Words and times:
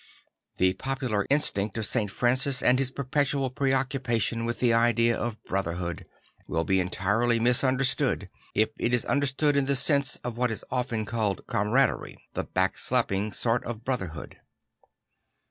The 0.57 0.73
popular 0.73 1.27
instinct 1.29 1.77
of 1.77 1.85
St. 1.85 2.09
Francis, 2.09 2.63
and 2.63 2.79
his 2.79 2.89
perpetual 2.89 3.51
preoccupation 3.51 4.47
\vith 4.47 4.57
the 4.59 4.73
idea 4.73 5.15
of 5.15 5.43
brotherhood, 5.43 6.07
will 6.47 6.63
be 6.63 6.79
entirely 6.79 7.39
misunderstood 7.39 8.27
if 8.55 8.69
it 8.79 8.95
is 8.95 9.05
understood 9.05 9.55
in 9.55 9.67
the 9.67 9.75
sense 9.75 10.15
of 10.23 10.37
what 10.37 10.49
is 10.49 10.65
often 10.71 11.05
called 11.05 11.45
camaraderie; 11.45 12.17
the 12.33 12.45
back 12.45 12.79
slapping 12.79 13.31
sort 13.31 13.63
of 13.63 13.85
brother 13.85 14.07
hood. 14.07 14.37